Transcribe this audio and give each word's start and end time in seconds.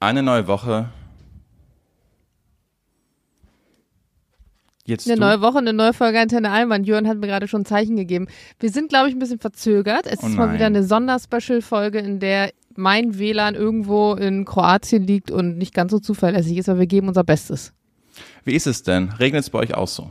Eine 0.00 0.22
neue 0.22 0.46
Woche. 0.46 0.90
Jetzt 4.84 5.06
Eine 5.06 5.16
du. 5.16 5.20
neue 5.20 5.40
Woche, 5.42 5.58
eine 5.58 5.72
neue 5.74 5.92
Folge 5.92 6.18
Antenne 6.18 6.50
Allmann. 6.50 6.84
Jörn 6.84 7.06
hat 7.06 7.18
mir 7.18 7.26
gerade 7.26 7.46
schon 7.46 7.62
ein 7.62 7.66
Zeichen 7.66 7.96
gegeben. 7.96 8.26
Wir 8.58 8.70
sind, 8.70 8.88
glaube 8.88 9.08
ich, 9.08 9.14
ein 9.14 9.18
bisschen 9.18 9.38
verzögert. 9.38 10.06
Es 10.06 10.22
Oh 10.22 10.26
ist 10.28 10.36
mal 10.36 10.54
wieder 10.54 10.66
eine 10.66 10.82
Sonderspecial-Folge, 10.82 11.98
in 11.98 12.20
der 12.20 12.52
mein 12.74 13.18
WLAN 13.18 13.54
irgendwo 13.54 14.14
in 14.14 14.44
Kroatien 14.44 15.02
liegt 15.02 15.30
und 15.30 15.58
nicht 15.58 15.74
ganz 15.74 15.90
so 15.90 15.98
zuverlässig 15.98 16.56
ist, 16.56 16.68
aber 16.68 16.78
wir 16.78 16.86
geben 16.86 17.08
unser 17.08 17.24
Bestes. 17.24 17.72
Wie 18.44 18.54
ist 18.54 18.66
es 18.66 18.82
denn? 18.82 19.10
Regnet 19.10 19.42
es 19.42 19.50
bei 19.50 19.58
euch 19.58 19.74
auch 19.74 19.88
so? 19.88 20.10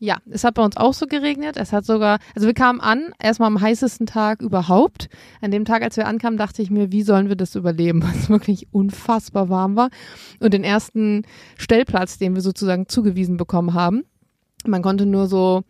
Ja, 0.00 0.18
es 0.30 0.44
hat 0.44 0.54
bei 0.54 0.64
uns 0.64 0.76
auch 0.76 0.94
so 0.94 1.06
geregnet. 1.06 1.56
Es 1.56 1.72
hat 1.72 1.84
sogar, 1.84 2.20
also 2.36 2.46
wir 2.46 2.54
kamen 2.54 2.80
an, 2.80 3.12
erstmal 3.20 3.48
am 3.48 3.60
heißesten 3.60 4.06
Tag 4.06 4.40
überhaupt. 4.42 5.08
An 5.40 5.50
dem 5.50 5.64
Tag, 5.64 5.82
als 5.82 5.96
wir 5.96 6.06
ankamen, 6.06 6.38
dachte 6.38 6.62
ich 6.62 6.70
mir, 6.70 6.92
wie 6.92 7.02
sollen 7.02 7.28
wir 7.28 7.36
das 7.36 7.56
überleben, 7.56 8.02
weil 8.04 8.14
es 8.14 8.30
wirklich 8.30 8.68
unfassbar 8.70 9.48
warm 9.48 9.74
war. 9.74 9.90
Und 10.38 10.54
den 10.54 10.62
ersten 10.62 11.22
Stellplatz, 11.56 12.18
den 12.18 12.34
wir 12.34 12.42
sozusagen 12.42 12.88
zugewiesen 12.88 13.36
bekommen 13.36 13.74
haben, 13.74 14.04
man 14.64 14.82
konnte 14.82 15.06
nur 15.06 15.26
so, 15.26 15.64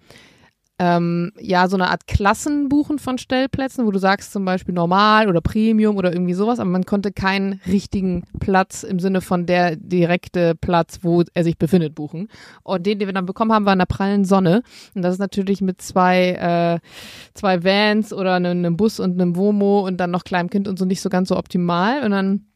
ähm, 0.78 1.32
ja, 1.41 1.68
so 1.68 1.77
eine 1.77 1.91
Art 1.91 2.06
Klassen 2.06 2.68
buchen 2.68 2.98
von 2.98 3.19
Stellplätzen, 3.19 3.84
wo 3.84 3.91
du 3.91 3.98
sagst 3.98 4.32
zum 4.32 4.45
Beispiel 4.45 4.74
normal 4.74 5.28
oder 5.28 5.41
Premium 5.41 5.96
oder 5.96 6.12
irgendwie 6.12 6.34
sowas, 6.34 6.60
aber 6.60 6.70
man 6.70 6.86
konnte 6.86 7.10
keinen 7.10 7.60
richtigen 7.66 8.23
Platz 8.38 8.84
im 8.84 9.00
Sinne 9.00 9.20
von 9.20 9.46
der 9.46 9.74
direkte 9.77 10.55
Platz, 10.55 11.00
wo 11.02 11.24
er 11.34 11.45
sich 11.45 11.59
befindet, 11.59 11.95
buchen. 11.95 12.28
Und 12.62 12.86
den, 12.86 12.98
den 12.98 13.09
wir 13.09 13.12
dann 13.12 13.27
bekommen 13.27 13.52
haben, 13.52 13.66
war 13.66 13.72
in 13.72 13.80
der 13.80 13.86
prallen 13.86 14.24
Sonne. 14.24 14.62
Und 14.95 15.02
das 15.02 15.14
ist 15.14 15.20
natürlich 15.20 15.60
mit 15.60 15.83
zwei, 15.83 16.80
äh, 16.80 16.86
zwei 17.34 17.64
Vans 17.64 18.12
oder 18.12 18.34
einem, 18.34 18.58
einem 18.58 18.77
Bus 18.77 19.00
und 19.00 19.20
einem 19.20 19.34
Womo 19.36 19.80
und 19.86 19.97
dann 19.98 20.12
noch 20.12 20.24
kleinem 20.24 20.48
Kind 20.48 20.69
und 20.69 20.78
so 20.78 20.84
nicht 20.84 21.00
so 21.00 21.08
ganz 21.08 21.28
so 21.28 21.36
optimal. 21.36 22.05
Und 22.05 22.12
dann 22.12 22.47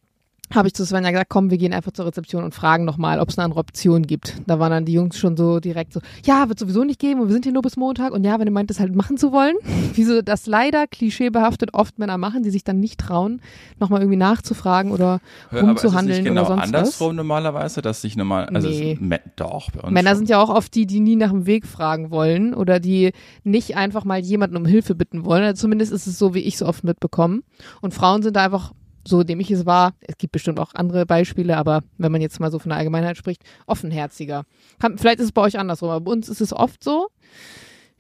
habe 0.55 0.69
ich 0.69 0.75
zu 0.75 0.85
Svenja 0.85 1.11
gesagt, 1.11 1.31
komm, 1.31 1.51
wir 1.51 1.59
gehen 1.59 1.73
einfach 1.73 1.93
zur 1.93 2.07
Rezeption 2.07 2.45
und 2.45 2.55
fragen 2.55 2.85
nochmal, 2.85 3.21
ob 3.21 3.29
es 3.31 3.39
eine 3.39 3.45
andere 3.45 3.61
Option 3.61 4.03
gibt. 4.03 4.35
Da 4.47 4.59
waren 4.59 4.71
dann 4.71 4.85
die 4.85 4.93
Jungs 4.93 5.17
schon 5.19 5.37
so 5.37 5.61
direkt 5.61 5.93
so, 5.93 6.01
ja, 6.25 6.49
wird 6.49 6.59
sowieso 6.59 6.85
nicht 6.85 6.99
geben 7.01 7.21
und 7.21 7.29
wir 7.29 7.33
sind 7.33 7.45
hier 7.45 7.53
nur 7.53 7.63
bis 7.63 7.77
Montag 7.77 8.13
und 8.13 8.25
ja, 8.25 8.39
wenn 8.39 8.47
ihr 8.47 8.53
meint, 8.53 8.71
das 8.71 8.81
halt 8.81 8.95
machen 8.95 9.17
zu 9.17 9.33
wollen, 9.33 9.55
wie 9.95 10.05
so 10.05 10.23
das 10.23 10.47
leider 10.47 10.87
klischeebehaftet 10.87 11.75
oft 11.75 11.99
Männer 11.99 12.19
machen, 12.19 12.43
die 12.43 12.51
sich 12.51 12.65
dann 12.65 12.81
nicht 12.81 13.01
trauen, 13.01 13.41
nochmal 13.81 14.01
irgendwie 14.01 14.19
nachzufragen 14.19 14.91
oder 14.93 15.21
Aber 15.51 15.59
ist 15.59 15.63
es 15.63 15.63
rumzuhandeln 15.69 16.19
nicht 16.23 16.29
genau 16.29 16.43
oder 16.43 16.49
sonst 16.51 16.63
andersrum 16.65 17.17
normalerweise, 17.17 17.83
dass 17.83 18.03
sich 18.03 18.17
normal, 18.17 18.47
also 18.47 18.69
Nee. 18.69 18.99
Me- 19.01 19.21
doch, 19.37 19.71
bei 19.71 19.81
uns 19.81 19.93
Männer 19.93 20.11
schon. 20.11 20.17
sind 20.19 20.29
ja 20.29 20.41
auch 20.41 20.49
oft 20.51 20.75
die, 20.75 20.87
die 20.87 21.01
nie 21.01 21.17
nach 21.17 21.31
dem 21.31 21.47
Weg 21.47 21.67
fragen 21.67 22.11
wollen 22.11 22.55
oder 22.55 22.81
die 22.81 23.13
nicht 23.45 23.77
einfach 23.77 24.05
mal 24.05 24.19
jemanden 24.21 24.57
um 24.57 24.65
Hilfe 24.67 24.95
bitten 24.95 25.25
wollen. 25.25 25.43
Also 25.45 25.61
zumindest 25.63 25.93
ist 25.93 26.07
es 26.07 26.19
so, 26.19 26.35
wie 26.35 26.41
ich 26.41 26.55
es 26.57 26.63
oft 26.63 26.85
mitbekommen. 26.85 27.43
Und 27.81 27.95
Frauen 27.95 28.23
sind 28.23 28.37
da 28.37 28.45
einfach, 28.45 28.73
so 29.05 29.23
dem 29.23 29.41
ich 29.41 29.51
es 29.51 29.67
war, 29.67 29.95
es 30.01 30.17
gibt 30.17 30.33
bestimmt 30.33 30.59
auch 30.59 30.75
andere 30.75 31.07
Beispiele, 31.07 31.57
aber 31.57 31.83
wenn 31.99 32.13
man 32.13 32.21
jetzt 32.21 32.41
mal 32.41 32.51
so 32.51 32.59
von 32.59 32.71
der 32.71 32.79
Allgemeinheit 32.79 33.17
spricht, 33.17 33.43
offenherziger. 33.67 34.45
Kann, 34.79 34.99
vielleicht 34.99 35.19
ist 35.19 35.27
es 35.27 35.33
bei 35.33 35.43
euch 35.43 35.59
andersrum, 35.59 35.91
aber 35.91 36.05
bei 36.05 36.13
uns 36.13 36.29
ist 36.29 36.41
es 36.41 36.53
oft 36.53 36.83
so. 36.83 37.09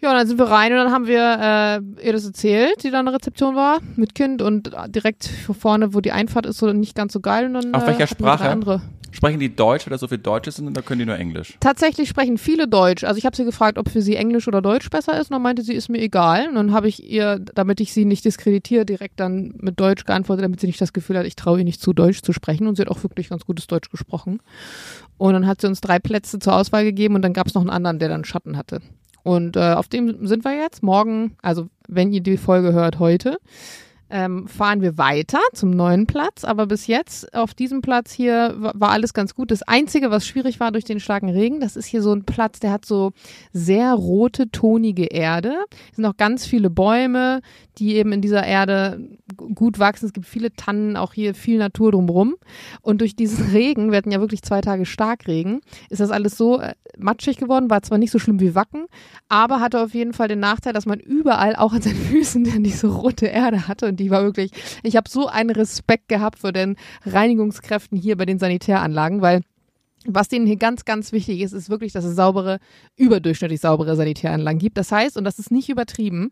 Ja, 0.02 0.10
und 0.10 0.16
dann 0.16 0.26
sind 0.26 0.38
wir 0.38 0.46
rein 0.46 0.72
und 0.72 0.78
dann 0.78 0.90
haben 0.90 1.06
wir 1.06 1.38
äh, 2.00 2.04
ihr 2.04 2.12
das 2.12 2.26
erzählt, 2.26 2.82
die 2.82 2.90
da 2.90 2.98
in 2.98 3.06
der 3.06 3.14
Rezeption 3.14 3.54
war, 3.54 3.78
mit 3.94 4.16
Kind 4.16 4.42
und 4.42 4.72
direkt 4.88 5.26
vorne, 5.26 5.94
wo 5.94 6.00
die 6.00 6.10
Einfahrt 6.10 6.44
ist, 6.44 6.58
so 6.58 6.72
nicht 6.72 6.96
ganz 6.96 7.12
so 7.12 7.20
geil. 7.20 7.46
Und 7.46 7.54
dann, 7.54 7.74
Auf 7.74 7.84
äh, 7.84 7.86
welcher 7.86 8.06
drei 8.06 8.14
Sprache? 8.14 8.50
Andere. 8.50 8.82
Sprechen 9.12 9.38
die 9.38 9.54
Deutsch 9.54 9.86
oder 9.86 9.98
so 9.98 10.08
viel 10.08 10.18
Deutsche 10.18 10.50
sind 10.50 10.66
oder 10.66 10.80
können 10.82 11.00
die 11.00 11.04
nur 11.04 11.18
Englisch? 11.18 11.56
Tatsächlich 11.60 12.08
sprechen 12.08 12.38
viele 12.38 12.66
Deutsch. 12.66 13.04
Also 13.04 13.18
ich 13.18 13.26
habe 13.26 13.36
sie 13.36 13.44
gefragt, 13.44 13.78
ob 13.78 13.90
für 13.90 14.00
sie 14.00 14.16
Englisch 14.16 14.48
oder 14.48 14.62
Deutsch 14.62 14.88
besser 14.88 15.20
ist. 15.20 15.30
Und 15.30 15.34
dann 15.34 15.42
meinte 15.42 15.62
sie, 15.62 15.74
ist 15.74 15.90
mir 15.90 16.00
egal. 16.00 16.48
Und 16.48 16.54
dann 16.54 16.72
habe 16.72 16.88
ich 16.88 17.08
ihr, 17.08 17.38
damit 17.38 17.80
ich 17.80 17.92
sie 17.92 18.06
nicht 18.06 18.24
diskreditiere, 18.24 18.86
direkt 18.86 19.20
dann 19.20 19.54
mit 19.58 19.78
Deutsch 19.78 20.06
geantwortet, 20.06 20.44
damit 20.44 20.60
sie 20.60 20.66
nicht 20.66 20.80
das 20.80 20.94
Gefühl 20.94 21.18
hat, 21.18 21.26
ich 21.26 21.36
traue 21.36 21.58
ihr 21.58 21.64
nicht 21.64 21.80
zu, 21.80 21.92
Deutsch 21.92 22.22
zu 22.22 22.32
sprechen. 22.32 22.66
Und 22.66 22.76
sie 22.76 22.82
hat 22.82 22.88
auch 22.88 23.02
wirklich 23.02 23.28
ganz 23.28 23.44
gutes 23.44 23.66
Deutsch 23.66 23.90
gesprochen. 23.90 24.40
Und 25.18 25.34
dann 25.34 25.46
hat 25.46 25.60
sie 25.60 25.66
uns 25.66 25.82
drei 25.82 25.98
Plätze 25.98 26.38
zur 26.38 26.56
Auswahl 26.56 26.84
gegeben 26.84 27.14
und 27.14 27.22
dann 27.22 27.34
gab 27.34 27.46
es 27.46 27.54
noch 27.54 27.60
einen 27.60 27.70
anderen, 27.70 27.98
der 27.98 28.08
dann 28.08 28.24
Schatten 28.24 28.56
hatte. 28.56 28.80
Und 29.22 29.56
äh, 29.56 29.72
auf 29.72 29.88
dem 29.88 30.26
sind 30.26 30.44
wir 30.44 30.56
jetzt. 30.56 30.82
Morgen, 30.82 31.36
also 31.42 31.68
wenn 31.88 32.12
ihr 32.12 32.22
die 32.22 32.36
Folge 32.36 32.72
hört 32.72 32.98
heute, 32.98 33.38
ähm, 34.12 34.46
fahren 34.46 34.82
wir 34.82 34.98
weiter 34.98 35.40
zum 35.54 35.70
neuen 35.70 36.06
Platz. 36.06 36.44
Aber 36.44 36.66
bis 36.66 36.86
jetzt 36.86 37.34
auf 37.34 37.54
diesem 37.54 37.80
Platz 37.80 38.12
hier 38.12 38.54
wa- 38.58 38.72
war 38.74 38.90
alles 38.90 39.14
ganz 39.14 39.34
gut. 39.34 39.50
Das 39.50 39.62
Einzige, 39.62 40.10
was 40.10 40.26
schwierig 40.26 40.60
war 40.60 40.70
durch 40.70 40.84
den 40.84 41.00
starken 41.00 41.30
Regen, 41.30 41.60
das 41.60 41.76
ist 41.76 41.86
hier 41.86 42.02
so 42.02 42.12
ein 42.12 42.24
Platz, 42.24 42.60
der 42.60 42.70
hat 42.72 42.84
so 42.84 43.12
sehr 43.52 43.94
rote, 43.94 44.50
tonige 44.50 45.06
Erde. 45.06 45.54
Es 45.90 45.96
sind 45.96 46.04
auch 46.04 46.16
ganz 46.16 46.44
viele 46.46 46.68
Bäume, 46.70 47.40
die 47.78 47.96
eben 47.96 48.12
in 48.12 48.20
dieser 48.20 48.44
Erde 48.44 49.00
gut 49.54 49.78
wachsen. 49.78 50.06
Es 50.06 50.12
gibt 50.12 50.26
viele 50.26 50.52
Tannen, 50.54 50.96
auch 50.98 51.14
hier 51.14 51.34
viel 51.34 51.58
Natur 51.58 51.90
drumherum. 51.92 52.34
Und 52.82 53.00
durch 53.00 53.16
diesen 53.16 53.46
Regen, 53.52 53.90
wir 53.90 53.96
hatten 53.96 54.10
ja 54.12 54.20
wirklich 54.20 54.42
zwei 54.42 54.60
Tage 54.60 54.84
Starkregen, 54.84 55.60
ist 55.88 56.00
das 56.00 56.10
alles 56.10 56.36
so 56.36 56.60
äh, 56.60 56.74
matschig 56.98 57.38
geworden. 57.38 57.70
War 57.70 57.82
zwar 57.82 57.96
nicht 57.96 58.10
so 58.10 58.18
schlimm 58.18 58.40
wie 58.40 58.54
Wacken, 58.54 58.84
aber 59.30 59.60
hatte 59.60 59.80
auf 59.80 59.94
jeden 59.94 60.12
Fall 60.12 60.28
den 60.28 60.40
Nachteil, 60.40 60.74
dass 60.74 60.84
man 60.84 61.00
überall 61.00 61.56
auch 61.56 61.72
an 61.72 61.80
seinen 61.80 61.96
Füßen 62.12 62.62
diese 62.62 62.88
rote 62.88 63.26
Erde 63.26 63.68
hatte. 63.68 63.86
Und 63.86 63.96
die 63.96 64.01
war 64.10 64.22
wirklich, 64.22 64.50
ich 64.82 64.96
habe 64.96 65.08
so 65.08 65.26
einen 65.28 65.50
Respekt 65.50 66.08
gehabt 66.08 66.38
vor 66.38 66.52
den 66.52 66.76
Reinigungskräften 67.04 67.98
hier 67.98 68.16
bei 68.16 68.26
den 68.26 68.38
Sanitäranlagen, 68.38 69.22
weil 69.22 69.42
was 70.06 70.28
denen 70.28 70.46
hier 70.46 70.56
ganz, 70.56 70.84
ganz 70.84 71.12
wichtig 71.12 71.40
ist, 71.40 71.52
ist 71.52 71.70
wirklich, 71.70 71.92
dass 71.92 72.04
es 72.04 72.16
saubere, 72.16 72.58
überdurchschnittlich 72.96 73.60
saubere 73.60 73.96
Sanitäranlagen 73.96 74.58
gibt. 74.58 74.76
Das 74.76 74.92
heißt, 74.92 75.16
und 75.16 75.24
das 75.24 75.38
ist 75.38 75.50
nicht 75.50 75.68
übertrieben, 75.68 76.30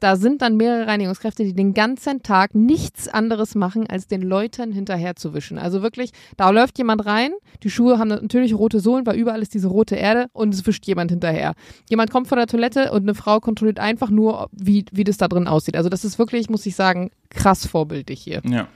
da 0.00 0.16
sind 0.16 0.42
dann 0.42 0.56
mehrere 0.56 0.86
Reinigungskräfte, 0.86 1.44
die 1.44 1.54
den 1.54 1.74
ganzen 1.74 2.22
Tag 2.22 2.54
nichts 2.54 3.08
anderes 3.08 3.54
machen, 3.54 3.86
als 3.86 4.06
den 4.06 4.22
Leuten 4.22 4.72
hinterher 4.72 5.16
zu 5.16 5.34
wischen. 5.34 5.58
Also 5.58 5.82
wirklich, 5.82 6.10
da 6.36 6.50
läuft 6.50 6.78
jemand 6.78 7.04
rein, 7.06 7.32
die 7.62 7.70
Schuhe 7.70 7.98
haben 7.98 8.08
natürlich 8.08 8.54
rote 8.54 8.80
Sohlen, 8.80 9.06
weil 9.06 9.16
überall 9.16 9.42
ist 9.42 9.54
diese 9.54 9.68
rote 9.68 9.96
Erde 9.96 10.26
und 10.32 10.54
es 10.54 10.66
wischt 10.66 10.86
jemand 10.86 11.10
hinterher. 11.10 11.54
Jemand 11.88 12.10
kommt 12.10 12.28
von 12.28 12.38
der 12.38 12.46
Toilette 12.46 12.92
und 12.92 13.02
eine 13.02 13.14
Frau 13.14 13.40
kontrolliert 13.40 13.78
einfach 13.78 14.10
nur, 14.10 14.48
wie, 14.52 14.84
wie 14.92 15.04
das 15.04 15.18
da 15.18 15.28
drin 15.28 15.46
aussieht. 15.46 15.76
Also 15.76 15.88
das 15.88 16.04
ist 16.04 16.18
wirklich, 16.18 16.48
muss 16.48 16.66
ich 16.66 16.74
sagen, 16.74 17.10
krass 17.28 17.66
vorbildlich 17.66 18.22
hier. 18.22 18.42
Ja, 18.48 18.68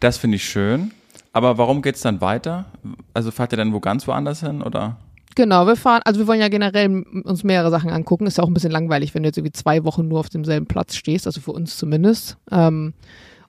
das 0.00 0.18
finde 0.18 0.36
ich 0.36 0.44
schön. 0.44 0.92
Aber 1.32 1.58
warum 1.58 1.82
geht's 1.82 2.00
dann 2.00 2.20
weiter? 2.20 2.66
Also 3.14 3.30
fahrt 3.30 3.52
ihr 3.52 3.56
dann 3.56 3.72
wo 3.72 3.80
ganz 3.80 4.06
woanders 4.08 4.40
hin 4.40 4.62
oder? 4.62 4.96
Genau, 5.34 5.66
wir 5.66 5.76
fahren, 5.76 6.00
also 6.04 6.18
wir 6.18 6.26
wollen 6.26 6.40
ja 6.40 6.48
generell 6.48 7.04
uns 7.24 7.44
mehrere 7.44 7.70
Sachen 7.70 7.90
angucken. 7.90 8.26
Ist 8.26 8.38
ja 8.38 8.44
auch 8.44 8.48
ein 8.48 8.54
bisschen 8.54 8.72
langweilig, 8.72 9.14
wenn 9.14 9.22
du 9.22 9.28
jetzt 9.28 9.38
irgendwie 9.38 9.52
zwei 9.52 9.84
Wochen 9.84 10.08
nur 10.08 10.20
auf 10.20 10.28
demselben 10.28 10.66
Platz 10.66 10.96
stehst, 10.96 11.26
also 11.26 11.40
für 11.40 11.52
uns 11.52 11.76
zumindest. 11.76 12.38
Ähm, 12.50 12.94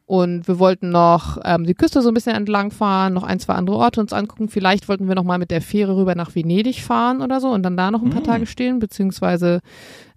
und 0.06 0.48
wir 0.48 0.58
wollten 0.60 0.90
noch 0.90 1.38
ähm, 1.46 1.66
die 1.66 1.76
Küste 1.76 2.02
so 2.02 2.10
ein 2.10 2.14
bisschen 2.16 2.36
entlang 2.36 2.72
fahren, 2.72 3.14
noch 3.14 3.24
ein, 3.24 3.40
zwei 3.40 3.54
andere 3.54 3.78
Orte 3.78 4.02
uns 4.02 4.12
angucken. 4.12 4.50
Vielleicht 4.50 4.90
wollten 4.90 5.08
wir 5.08 5.16
noch 5.16 5.24
mal 5.24 5.38
mit 5.38 5.52
der 5.52 5.62
Fähre 5.62 5.96
rüber 5.96 6.16
nach 6.16 6.34
Venedig 6.34 6.82
fahren 6.82 7.22
oder 7.22 7.40
so 7.40 7.50
und 7.50 7.64
dann 7.64 7.78
da 7.78 7.92
noch 7.92 8.02
ein 8.02 8.10
paar 8.10 8.22
Mm. 8.22 8.26
Tage 8.26 8.46
stehen, 8.48 8.80
beziehungsweise 8.80 9.62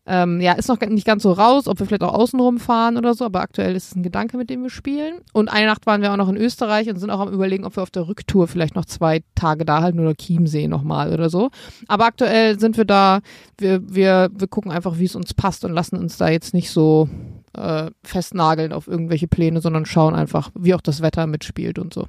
ähm, 0.04 0.40
ja, 0.40 0.52
ist 0.54 0.68
noch 0.68 0.80
nicht 0.80 1.06
ganz 1.06 1.22
so 1.22 1.30
raus, 1.32 1.68
ob 1.68 1.78
wir 1.78 1.86
vielleicht 1.86 2.02
auch 2.02 2.14
außenrum 2.14 2.58
fahren 2.58 2.96
oder 2.96 3.14
so, 3.14 3.24
aber 3.24 3.40
aktuell 3.40 3.76
ist 3.76 3.86
es 3.88 3.94
ein 3.94 4.02
Gedanke, 4.02 4.36
mit 4.36 4.50
dem 4.50 4.62
wir 4.64 4.70
spielen. 4.70 5.20
Und 5.32 5.48
eine 5.48 5.66
Nacht 5.66 5.86
waren 5.86 6.02
wir 6.02 6.12
auch 6.12 6.16
noch 6.16 6.28
in 6.28 6.36
Österreich 6.36 6.88
und 6.90 6.98
sind 6.98 7.10
auch 7.10 7.20
am 7.20 7.32
überlegen, 7.32 7.64
ob 7.64 7.76
wir 7.76 7.84
auf 7.84 7.90
der 7.90 8.08
Rücktour 8.08 8.48
vielleicht 8.48 8.74
noch 8.74 8.84
zwei 8.84 9.22
Tage 9.36 9.64
da 9.64 9.80
halten 9.80 10.00
oder 10.00 10.14
Chiemsee 10.14 10.66
nochmal 10.66 11.12
oder 11.12 11.30
so. 11.30 11.50
Aber 11.86 12.04
aktuell 12.06 12.58
sind 12.58 12.76
wir 12.76 12.84
da, 12.84 13.20
wir, 13.58 13.80
wir, 13.94 14.30
wir 14.34 14.48
gucken 14.48 14.72
einfach, 14.72 14.98
wie 14.98 15.04
es 15.04 15.14
uns 15.14 15.34
passt 15.34 15.64
und 15.64 15.72
lassen 15.72 15.96
uns 15.96 16.16
da 16.16 16.28
jetzt 16.28 16.52
nicht 16.52 16.70
so 16.70 17.08
äh, 17.56 17.91
festnageln 18.02 18.72
auf 18.72 18.88
irgendwelche 18.88 19.28
Pläne, 19.28 19.60
sondern 19.60 19.86
schauen 19.86 20.14
einfach, 20.16 20.50
wie 20.54 20.74
auch 20.74 20.80
das 20.80 21.00
Wetter 21.02 21.28
mitspielt 21.28 21.78
und 21.78 21.94
so. 21.94 22.08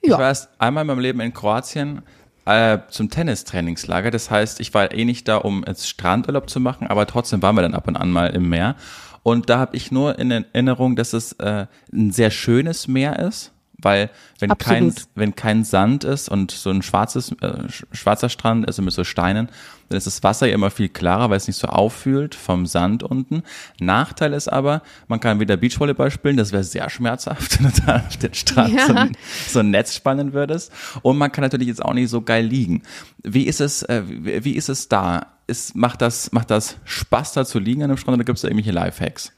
Ich 0.00 0.10
Ja. 0.10 0.18
war 0.18 0.28
erst 0.28 0.50
einmal 0.60 0.82
in 0.82 0.86
meinem 0.88 1.00
Leben 1.00 1.20
in 1.20 1.32
Kroatien 1.32 2.02
äh, 2.44 2.78
zum 2.88 3.10
Tennistrainingslager. 3.10 4.10
Das 4.10 4.30
heißt, 4.30 4.60
ich 4.60 4.74
war 4.74 4.92
eh 4.92 5.04
nicht 5.04 5.28
da, 5.28 5.36
um 5.36 5.64
jetzt 5.66 5.88
Strandurlaub 5.88 6.50
zu 6.50 6.60
machen, 6.60 6.86
aber 6.86 7.06
trotzdem 7.06 7.42
waren 7.42 7.56
wir 7.56 7.62
dann 7.62 7.74
ab 7.74 7.88
und 7.88 7.96
an 7.96 8.10
mal 8.10 8.28
im 8.28 8.48
Meer. 8.48 8.76
Und 9.22 9.48
da 9.48 9.58
habe 9.58 9.76
ich 9.76 9.92
nur 9.92 10.18
in 10.18 10.30
Erinnerung, 10.30 10.96
dass 10.96 11.12
es 11.12 11.32
äh, 11.34 11.66
ein 11.92 12.10
sehr 12.10 12.30
schönes 12.30 12.88
Meer 12.88 13.20
ist, 13.20 13.51
weil 13.82 14.10
wenn 14.38 14.56
kein, 14.58 14.88
Absolut. 14.88 15.08
wenn 15.14 15.34
kein 15.36 15.64
Sand 15.64 16.04
ist 16.04 16.28
und 16.28 16.50
so 16.50 16.70
ein 16.70 16.82
schwarzes, 16.82 17.32
äh, 17.40 17.66
sch- 17.68 17.84
schwarzer 17.92 18.28
Strand 18.28 18.68
ist 18.68 18.80
mit 18.80 18.92
so 18.92 19.04
Steinen, 19.04 19.48
dann 19.88 19.98
ist 19.98 20.06
das 20.06 20.22
Wasser 20.22 20.46
ja 20.46 20.54
immer 20.54 20.70
viel 20.70 20.88
klarer, 20.88 21.28
weil 21.30 21.36
es 21.36 21.46
nicht 21.46 21.58
so 21.58 21.68
auffühlt 21.68 22.34
vom 22.34 22.66
Sand 22.66 23.02
unten. 23.02 23.42
Nachteil 23.80 24.32
ist 24.32 24.48
aber, 24.48 24.82
man 25.08 25.20
kann 25.20 25.38
wieder 25.40 25.56
Beachvolleyball 25.56 26.10
spielen, 26.10 26.36
das 26.36 26.50
wäre 26.52 26.64
sehr 26.64 26.88
schmerzhaft, 26.90 27.58
wenn 27.62 27.70
du 27.72 27.82
da 27.86 27.96
auf 27.96 28.16
den 28.16 28.34
Strand 28.34 28.72
Ja. 28.74 28.86
so, 28.86 28.94
ein, 28.94 29.16
so 29.48 29.58
ein 29.60 29.70
Netz 29.70 29.94
spannen 29.94 30.32
würdest. 30.32 30.72
Und 31.02 31.18
man 31.18 31.30
kann 31.30 31.42
natürlich 31.42 31.68
jetzt 31.68 31.84
auch 31.84 31.94
nicht 31.94 32.08
so 32.08 32.22
geil 32.22 32.46
liegen. 32.46 32.82
Wie 33.22 33.44
ist 33.44 33.60
es, 33.60 33.82
äh, 33.84 34.02
wie, 34.06 34.44
wie 34.44 34.52
ist 34.52 34.68
es 34.68 34.88
da? 34.88 35.26
Ist, 35.46 35.74
macht 35.76 36.00
das, 36.00 36.32
macht 36.32 36.50
das 36.50 36.76
Spaß 36.84 37.32
da 37.34 37.44
zu 37.44 37.58
liegen 37.58 37.82
an 37.82 37.90
einem 37.90 37.96
Strand 37.98 38.14
oder 38.16 38.24
gibt 38.24 38.36
es 38.36 38.42
da 38.42 38.48
irgendwelche 38.48 38.72
Lifehacks? 38.72 39.32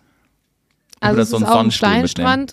Also 1.01 1.15
Oder 1.15 1.23
es 1.23 1.31
so 1.31 1.37
ist 1.39 1.43
einen 1.43 1.53
auch 1.53 1.59
ein 1.65 1.71
Sonnenstuhl 1.71 2.25
mitnehmen. 2.25 2.47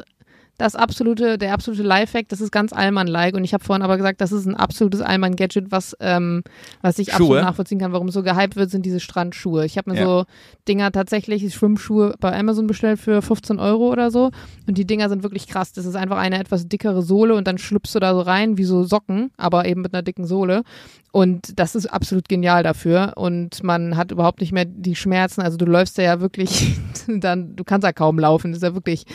Das 0.62 0.76
absolute, 0.76 1.40
der 1.40 1.54
absolute 1.54 1.82
Lifehack, 1.82 2.30
das 2.30 2.40
ist 2.40 2.52
ganz 2.52 2.72
Allmann-like 2.72 3.34
und 3.36 3.44
ich 3.44 3.54
habe 3.56 3.64
vorhin 3.64 3.82
aber 3.82 3.98
gesagt, 3.98 4.22
das 4.22 4.32
ist 4.32 4.46
ein 4.46 4.56
absolutes 4.56 5.02
Allmann-Gadget, 5.02 5.72
was, 5.72 5.98
ähm, 6.00 6.44
was 6.84 7.00
ich 7.00 7.08
Schuhe? 7.08 7.16
absolut 7.16 7.42
nachvollziehen 7.42 7.80
kann, 7.80 7.94
warum 7.94 8.10
es 8.10 8.14
so 8.14 8.22
gehypt 8.22 8.56
wird, 8.56 8.70
sind 8.70 8.86
diese 8.86 9.00
Strandschuhe. 9.00 9.66
Ich 9.66 9.80
habe 9.80 9.90
mir 9.90 9.98
Ja. 9.98 10.06
so 10.06 10.26
Dinger 10.68 10.92
tatsächlich, 10.92 11.52
Schwimmschuhe 11.52 12.14
bei 12.20 12.38
Amazon 12.38 12.68
bestellt 12.68 13.00
für 13.00 13.24
15 13.24 13.60
Euro 13.60 13.92
oder 13.92 14.12
so 14.12 14.30
und 14.68 14.78
die 14.78 14.86
Dinger 14.86 15.10
sind 15.10 15.24
wirklich 15.24 15.48
krass. 15.48 15.74
Das 15.74 15.86
ist 15.88 15.96
einfach 15.96 16.18
eine 16.18 16.38
etwas 16.40 16.68
dickere 16.68 17.02
Sohle 17.02 17.34
und 17.34 17.48
dann 17.48 17.58
schlüpfst 17.58 17.96
du 17.96 18.00
da 18.00 18.14
so 18.14 18.22
rein 18.22 18.60
wie 18.60 18.64
so 18.64 18.84
Socken, 18.84 19.32
aber 19.38 19.66
eben 19.66 19.82
mit 19.82 19.96
einer 19.96 20.04
dicken 20.04 20.28
Sohle 20.28 20.62
und 21.12 21.60
das 21.60 21.74
ist 21.76 21.88
absolut 21.88 22.30
genial 22.30 22.62
dafür 22.62 23.14
und 23.16 23.64
man 23.64 23.98
hat 23.98 24.12
überhaupt 24.12 24.40
nicht 24.42 24.52
mehr 24.54 24.66
die 24.66 24.96
Schmerzen, 24.96 25.42
also 25.42 25.58
du 25.58 25.66
läufst 25.66 25.98
ja 25.98 26.22
wirklich 26.22 26.76
dann, 27.08 27.56
du 27.56 27.64
kannst 27.64 27.84
ja 27.84 27.92
kaum 27.94 28.20
laufen, 28.20 28.52
das 28.52 28.60
ist 28.60 28.64
ja 28.64 28.76
wirklich 28.76 29.06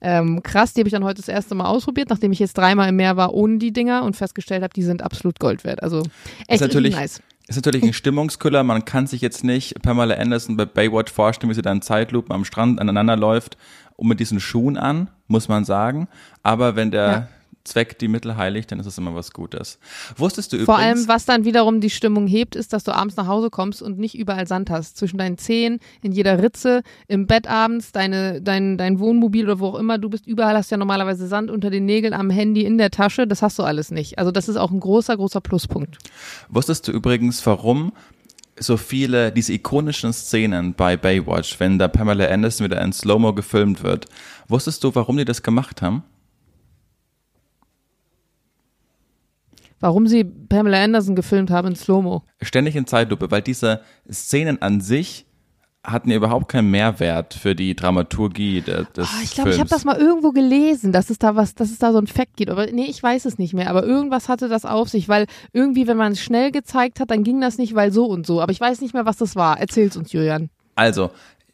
ähm, 0.00 0.42
krass. 0.42 0.72
Die 0.74 0.80
habe 0.80 0.88
ich 0.88 0.92
dann 0.96 1.04
heute 1.04 1.20
das 1.20 1.28
erste 1.28 1.54
Mal 1.54 1.66
ausprobiert, 1.66 2.10
nachdem 2.10 2.32
ich 2.32 2.38
jetzt 2.38 2.56
dreimal 2.58 2.88
im 2.88 2.96
Meer 2.96 3.16
war 3.16 3.32
ohne 3.34 3.58
die 3.58 3.72
Dinger 3.72 4.02
und 4.02 4.16
festgestellt 4.16 4.62
habe, 4.62 4.72
die 4.74 4.82
sind 4.82 5.02
absolut 5.02 5.38
Gold 5.38 5.64
wert. 5.64 5.82
Also 5.82 6.02
echt 6.48 6.60
natürlich- 6.60 6.94
richtig 6.96 7.00
nice. 7.00 7.22
Ist 7.48 7.54
natürlich 7.54 7.84
ein 7.84 7.92
Stimmungskiller. 7.92 8.64
Man 8.64 8.84
kann 8.84 9.06
sich 9.06 9.20
jetzt 9.20 9.44
nicht 9.44 9.80
Pamela 9.80 10.16
Anderson 10.16 10.56
bei 10.56 10.64
Baywatch 10.66 11.12
vorstellen, 11.12 11.48
wie 11.48 11.54
sie 11.54 11.62
da 11.62 11.70
in 11.70 11.80
Zeitlupen 11.80 12.32
am 12.34 12.44
Strand 12.44 12.80
aneinander 12.80 13.14
läuft 13.16 13.56
und 13.94 14.08
mit 14.08 14.18
diesen 14.18 14.40
Schuhen 14.40 14.76
an, 14.76 15.10
muss 15.28 15.46
man 15.46 15.64
sagen. 15.64 16.08
Aber 16.42 16.74
wenn 16.74 16.90
der 16.90 17.06
Ja. 17.06 17.28
Zweck 17.66 17.98
die 17.98 18.08
Mittel 18.08 18.36
heiligt, 18.36 18.72
dann 18.72 18.80
ist 18.80 18.86
es 18.86 18.96
immer 18.96 19.14
was 19.14 19.32
Gutes. 19.32 19.78
Wusstest 20.16 20.52
du 20.52 20.64
Vor 20.64 20.76
übrigens, 20.76 21.00
allem, 21.00 21.08
was 21.08 21.24
dann 21.24 21.44
wiederum 21.44 21.80
die 21.80 21.90
Stimmung 21.90 22.26
hebt, 22.26 22.56
ist, 22.56 22.72
dass 22.72 22.84
du 22.84 22.92
abends 22.92 23.16
nach 23.16 23.26
Hause 23.26 23.50
kommst 23.50 23.82
und 23.82 23.98
nicht 23.98 24.16
überall 24.16 24.46
Sand 24.46 24.70
hast. 24.70 24.96
Zwischen 24.96 25.18
deinen 25.18 25.38
Zehen, 25.38 25.80
in 26.02 26.12
jeder 26.12 26.42
Ritze, 26.42 26.82
im 27.08 27.26
Bett 27.26 27.46
abends, 27.48 27.92
deine, 27.92 28.40
dein, 28.40 28.78
dein 28.78 28.98
Wohnmobil 28.98 29.44
oder 29.44 29.60
wo 29.60 29.66
auch 29.66 29.78
immer 29.78 29.98
du 29.98 30.08
bist, 30.08 30.26
überall 30.26 30.56
hast 30.56 30.70
du 30.70 30.74
ja 30.74 30.78
normalerweise 30.78 31.26
Sand 31.26 31.50
unter 31.50 31.70
den 31.70 31.84
Nägeln, 31.84 32.14
am 32.14 32.30
Handy, 32.30 32.64
in 32.64 32.78
der 32.78 32.90
Tasche. 32.90 33.26
Das 33.26 33.42
hast 33.42 33.58
du 33.58 33.62
alles 33.62 33.90
nicht. 33.90 34.18
Also 34.18 34.30
das 34.30 34.48
ist 34.48 34.56
auch 34.56 34.70
ein 34.70 34.80
großer, 34.80 35.16
großer 35.16 35.40
Pluspunkt. 35.40 35.98
wusstest 36.48 36.88
du 36.88 36.92
übrigens, 36.92 37.44
warum 37.46 37.92
so 38.58 38.76
viele, 38.76 39.32
diese 39.32 39.52
ikonischen 39.52 40.12
Szenen 40.12 40.74
bei 40.74 40.96
Baywatch, 40.96 41.60
wenn 41.60 41.78
da 41.78 41.88
Pamela 41.88 42.26
Anderson 42.26 42.64
wieder 42.64 42.80
in 42.80 42.92
Slow-Mo 42.92 43.34
gefilmt 43.34 43.82
wird, 43.82 44.06
wusstest 44.48 44.82
du, 44.84 44.94
warum 44.94 45.16
die 45.16 45.24
das 45.24 45.42
gemacht 45.42 45.82
haben? 45.82 46.02
Warum 49.80 50.06
sie 50.06 50.24
Pamela 50.24 50.82
Anderson 50.82 51.14
gefilmt 51.16 51.50
haben 51.50 51.68
in 51.68 51.76
Slow-Mo. 51.76 52.22
Ständig 52.42 52.76
in 52.76 52.86
Zeitlupe, 52.86 53.30
weil 53.30 53.42
diese 53.42 53.80
Szenen 54.10 54.60
an 54.62 54.80
sich 54.80 55.26
hatten 55.84 56.10
ja 56.10 56.16
überhaupt 56.16 56.48
keinen 56.48 56.68
Mehrwert 56.72 57.34
für 57.34 57.54
die 57.54 57.76
Dramaturgie 57.76 58.60
de- 58.60 58.86
des 58.96 59.06
Ah, 59.08 59.20
ich 59.22 59.34
glaube, 59.34 59.50
ich 59.50 59.60
habe 59.60 59.68
das 59.70 59.84
mal 59.84 59.96
irgendwo 59.96 60.32
gelesen, 60.32 60.90
dass 60.90 61.10
es 61.10 61.18
da 61.18 61.36
was, 61.36 61.54
dass 61.54 61.70
es 61.70 61.78
da 61.78 61.92
so 61.92 61.98
ein 61.98 62.08
Fact 62.08 62.36
gibt. 62.36 62.50
Aber 62.50 62.66
nee, 62.66 62.86
ich 62.86 63.00
weiß 63.00 63.24
es 63.24 63.38
nicht 63.38 63.54
mehr. 63.54 63.70
Aber 63.70 63.84
irgendwas 63.84 64.28
hatte 64.28 64.48
das 64.48 64.64
auf 64.64 64.88
sich, 64.88 65.08
weil 65.08 65.26
irgendwie, 65.52 65.86
wenn 65.86 65.96
man 65.96 66.12
es 66.12 66.20
schnell 66.20 66.50
gezeigt 66.50 66.98
hat, 66.98 67.12
dann 67.12 67.22
ging 67.22 67.40
das 67.40 67.56
nicht, 67.58 67.76
weil 67.76 67.92
so 67.92 68.06
und 68.06 68.26
so. 68.26 68.40
Aber 68.40 68.50
ich 68.50 68.60
weiß 68.60 68.80
nicht 68.80 68.94
mehr, 68.94 69.06
was 69.06 69.16
das 69.18 69.36
war. 69.36 69.60
Erzähl's 69.60 69.96
uns, 69.96 70.10
Julian. 70.12 70.50
Also, 70.74 71.10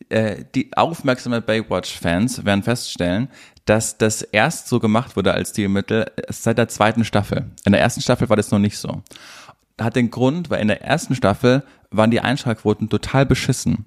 äh, 0.09 0.45
die 0.55 0.71
aufmerksame 0.77 1.43
Baywatch-Fans 1.43 2.45
werden 2.47 2.63
feststellen, 2.63 3.29
dass 3.65 3.99
das 3.99 4.23
erst 4.23 4.69
so 4.69 4.81
gemacht 4.81 5.17
wurde 5.17 5.33
als 5.35 5.51
Stilmittel 5.51 6.11
seit 6.29 6.59
der 6.59 6.69
zweiten 6.69 7.05
Staffel. 7.05 7.47
In 7.65 7.73
der 7.73 7.81
ersten 7.81 8.01
Staffel 8.01 8.29
war 8.29 8.37
das 8.37 8.51
noch 8.51 8.59
nicht 8.59 8.79
so. 8.79 9.03
Hat 9.81 9.97
den 9.97 10.11
Grund, 10.11 10.51
weil 10.51 10.61
in 10.61 10.69
der 10.69 10.83
ersten 10.83 11.15
Staffel 11.15 11.63
waren 11.91 12.11
die 12.11 12.21
Einschaltquoten 12.21 12.89
total 12.89 13.27
beschissen. 13.27 13.87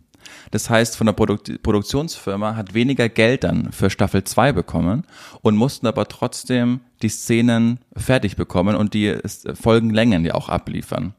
Das 0.52 0.70
heißt, 0.70 0.98
von 0.98 1.06
der 1.06 1.14
Produk 1.14 1.62
Produktionsfirma 1.62 2.56
hat 2.56 2.74
weniger 2.74 3.10
Geld 3.10 3.44
dann 3.44 3.72
für 3.72 3.90
Staffel 3.90 4.24
2 4.24 4.54
bekommen 4.54 5.04
und 5.42 5.56
mussten 5.56 5.86
aber 5.88 6.08
trotzdem 6.08 6.80
die 7.02 7.10
Szenen 7.10 7.80
fertig 7.96 8.36
bekommen 8.36 8.76
und 8.76 8.94
die 8.94 9.08
äh, 9.08 9.22
Folgenlängen 9.54 10.26
ja 10.26 10.34
auch 10.34 10.50
abliefern. 10.50 11.14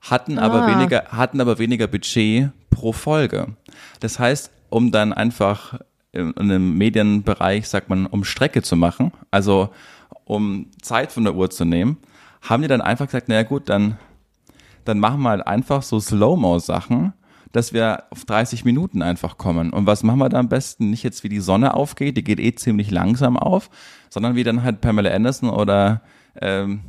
Hatten 0.00 0.38
aber 0.38 0.62
Ah. 0.62 0.66
weniger, 0.68 1.04
hatten 1.10 1.40
aber 1.40 1.58
weniger 1.58 1.86
Budget 1.88 2.50
pro 2.70 2.92
Folge. 2.92 3.48
Das 4.00 4.18
heißt, 4.18 4.50
um 4.70 4.92
dann 4.92 5.12
einfach 5.12 5.74
in, 5.74 5.80
in 6.12 6.36
einem 6.36 6.76
Medienbereich, 6.76 7.68
sagt 7.68 7.88
man, 7.88 8.06
um 8.06 8.24
Strecke 8.24 8.62
zu 8.62 8.76
machen, 8.76 9.12
also 9.30 9.70
um 10.24 10.66
Zeit 10.80 11.12
von 11.12 11.24
der 11.24 11.34
Uhr 11.34 11.50
zu 11.50 11.64
nehmen, 11.64 11.98
haben 12.42 12.62
die 12.62 12.68
dann 12.68 12.80
einfach 12.80 13.06
gesagt, 13.06 13.28
naja 13.28 13.42
gut, 13.42 13.68
dann, 13.68 13.98
dann 14.84 14.98
machen 14.98 15.22
wir 15.22 15.30
halt 15.30 15.46
einfach 15.46 15.82
so 15.82 16.00
Slow-Mo-Sachen, 16.00 17.12
dass 17.52 17.72
wir 17.72 18.04
auf 18.10 18.24
30 18.24 18.64
Minuten 18.64 19.02
einfach 19.02 19.38
kommen. 19.38 19.70
Und 19.70 19.86
was 19.86 20.02
machen 20.02 20.18
wir 20.18 20.28
da 20.28 20.38
am 20.38 20.48
besten? 20.48 20.90
Nicht 20.90 21.02
jetzt 21.02 21.24
wie 21.24 21.28
die 21.28 21.40
Sonne 21.40 21.74
aufgeht, 21.74 22.16
die 22.16 22.24
geht 22.24 22.40
eh 22.40 22.54
ziemlich 22.54 22.90
langsam 22.90 23.36
auf, 23.36 23.70
sondern 24.10 24.34
wie 24.34 24.44
dann 24.44 24.62
halt 24.62 24.80
Pamela 24.80 25.10
Anderson 25.10 25.50
oder 25.50 26.02
ähm, 26.40 26.80